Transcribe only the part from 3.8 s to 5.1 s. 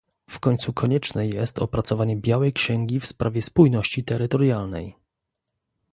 terytorialnej